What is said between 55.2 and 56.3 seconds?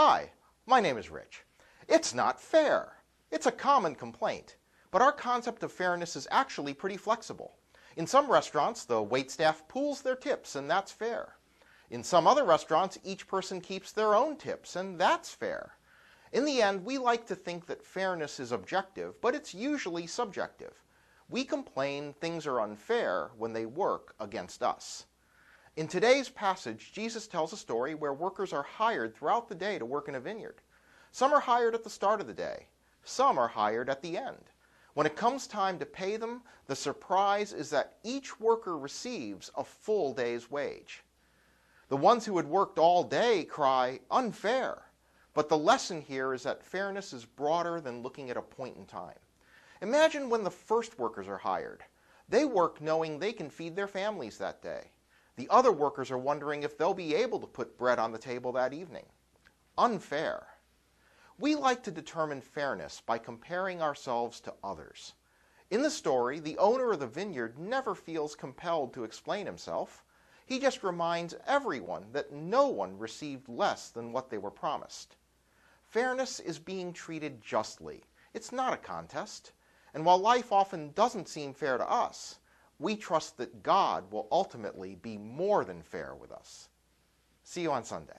The other workers are